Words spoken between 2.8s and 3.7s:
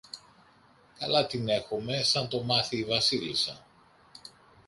Βασίλισσα.